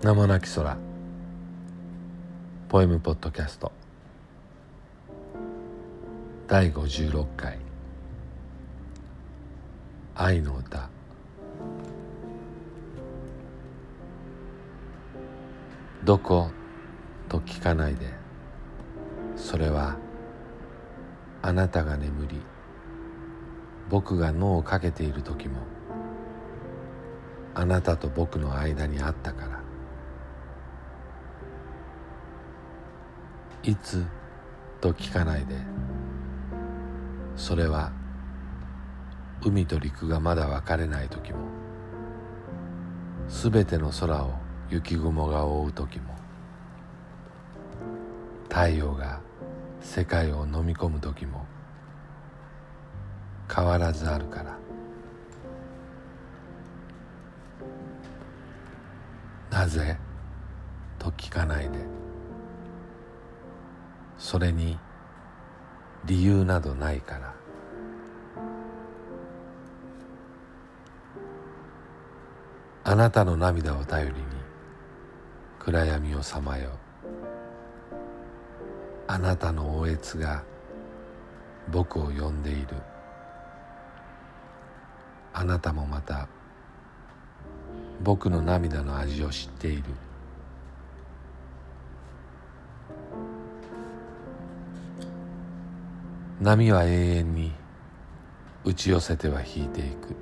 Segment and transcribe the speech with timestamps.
[0.00, 0.76] 名もなき空。
[2.68, 3.72] ポエムポッドキャスト。
[6.46, 7.58] 第56回。
[10.14, 10.88] 愛の歌。
[16.04, 16.48] どこ
[17.28, 18.06] と聞かないで。
[19.34, 19.96] それは
[21.42, 22.40] あなたが眠り
[23.90, 25.56] 僕が脳をかけている時も
[27.56, 29.57] あなたと僕の間にあったから。
[33.62, 34.04] いつ
[34.80, 35.56] と聞かないで。
[37.38, 37.92] それは
[39.44, 41.38] 海と陸がまだ分かれない時も
[43.28, 44.32] すべての空を
[44.68, 46.16] 雪雲が覆う時も
[48.48, 49.20] 太陽が
[49.80, 51.46] 世界を飲み込む時も
[53.54, 54.58] 変わらずあるから。
[59.50, 59.96] なぜ
[60.98, 61.78] と聞かないで。
[64.30, 64.78] それに
[66.04, 67.34] 理由などないから。
[72.84, 74.20] あなたの涙を頼りに
[75.58, 76.72] 暗闇をさまよう。
[79.06, 80.44] あなたの応悦が
[81.72, 82.76] 僕を呼んでいる。
[85.32, 86.28] あなたもまた
[88.02, 89.84] 僕の涙の味を知っている。
[96.40, 97.52] 波は永遠に
[98.64, 100.14] 打ち寄せては引いていく。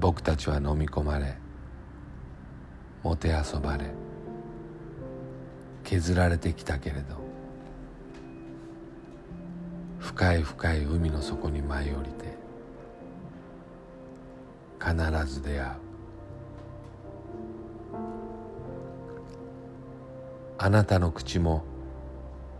[0.00, 1.36] 僕たちは飲み込まれ
[3.02, 3.86] もてあそばれ
[5.84, 7.16] 削られてきたけれど
[9.98, 12.36] 深い深い海の底に舞い降りて
[14.78, 14.94] 必
[15.34, 15.70] ず出会う。
[20.58, 21.64] あなたの口も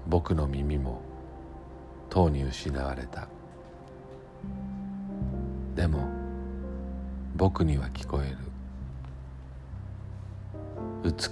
[0.07, 1.06] 僕の耳も
[2.09, 3.29] とうに失われた。
[5.75, 6.09] でも
[7.37, 8.37] 僕には聞こえる。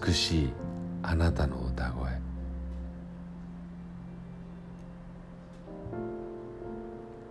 [0.07, 0.53] 美しい
[1.03, 2.11] あなたの歌声。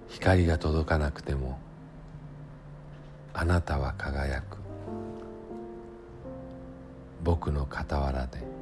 [0.10, 1.60] 光が届かなくても
[3.34, 4.58] あなたは輝く。
[7.24, 8.53] 僕の傍らで。